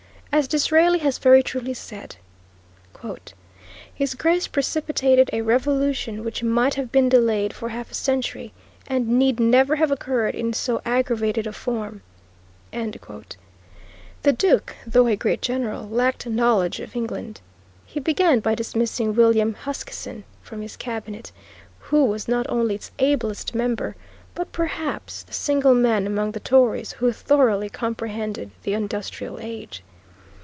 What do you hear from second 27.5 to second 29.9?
comprehended the industrial age.